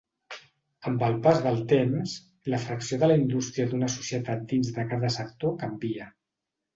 Amb 0.91 1.03
el 1.07 1.17
pas 1.25 1.41
del 1.47 1.59
temps, 1.73 2.15
la 2.53 2.59
fracció 2.63 2.99
de 3.03 3.09
la 3.11 3.17
indústria 3.23 3.65
d'una 3.75 3.91
societat 3.97 4.41
dins 4.55 4.73
de 4.79 4.87
cada 4.95 5.13
sector 5.17 5.55
canvia. 5.65 6.09